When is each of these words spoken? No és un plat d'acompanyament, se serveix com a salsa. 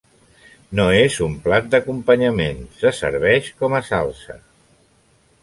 No 0.77 0.85
és 1.01 1.17
un 1.25 1.35
plat 1.43 1.67
d'acompanyament, 1.75 2.65
se 2.81 2.93
serveix 3.01 3.53
com 3.61 3.77
a 3.79 3.85
salsa. 3.93 4.41